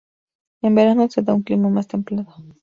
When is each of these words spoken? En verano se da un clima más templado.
En 0.63 0.73
verano 0.73 1.07
se 1.11 1.21
da 1.21 1.35
un 1.35 1.43
clima 1.43 1.69
más 1.69 1.87
templado. 1.87 2.33